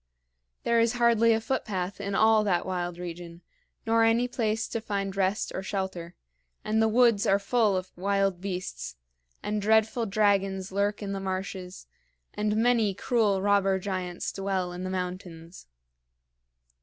[0.63, 3.41] There is hardly a footpath in all that wild region,
[3.85, 6.15] nor any place to find rest or shelter;
[6.65, 8.95] and the woods are full of wild beasts,
[9.43, 11.85] and dreadful dragons lurk in the marshes,
[12.33, 15.67] and many cruel robber giants dwell in the mountains."